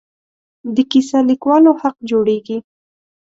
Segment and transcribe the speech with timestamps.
[0.75, 2.57] د کیسه لیکوالو حق جوړېږي.